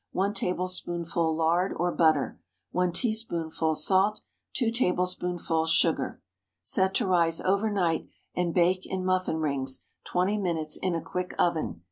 1 0.13 0.33
tablespoonful 0.33 1.35
lard 1.35 1.71
or 1.75 1.91
butter. 1.91 2.39
1 2.71 2.91
teaspoonful 2.91 3.75
salt. 3.75 4.19
2 4.53 4.71
tablespoonfuls 4.71 5.69
sugar. 5.69 6.19
Set 6.63 6.95
to 6.95 7.05
rise 7.05 7.39
over 7.41 7.69
night, 7.69 8.07
and 8.35 8.51
bake 8.51 8.87
in 8.91 9.05
muffin 9.05 9.37
rings 9.37 9.85
twenty 10.03 10.39
minutes 10.39 10.75
in 10.75 10.95
a 10.95 11.01
quick 11.03 11.35
oven. 11.37 11.79